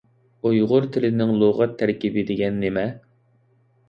ئۇيغۇر 0.47 0.85
تىلىنىڭ 0.95 1.33
لۇغەت 1.41 1.75
تەركىبى 1.81 2.23
دېگەن 2.31 2.57
نېمە؟ 2.65 2.87